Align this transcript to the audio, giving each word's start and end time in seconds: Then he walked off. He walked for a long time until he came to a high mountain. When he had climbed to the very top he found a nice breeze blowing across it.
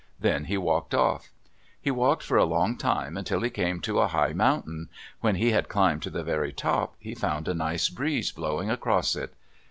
Then 0.19 0.45
he 0.45 0.57
walked 0.57 0.95
off. 0.95 1.29
He 1.79 1.91
walked 1.91 2.23
for 2.23 2.35
a 2.35 2.43
long 2.43 2.75
time 2.75 3.15
until 3.17 3.41
he 3.41 3.51
came 3.51 3.79
to 3.81 3.99
a 3.99 4.07
high 4.07 4.33
mountain. 4.33 4.89
When 5.19 5.35
he 5.35 5.51
had 5.51 5.69
climbed 5.69 6.01
to 6.01 6.09
the 6.09 6.23
very 6.23 6.51
top 6.53 6.95
he 6.97 7.13
found 7.13 7.47
a 7.47 7.53
nice 7.53 7.87
breeze 7.87 8.31
blowing 8.31 8.71
across 8.71 9.15
it. 9.15 9.35